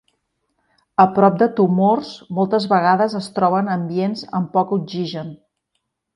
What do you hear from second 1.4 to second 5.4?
de tumors moltes vegades es troben ambients amb poc oxigen.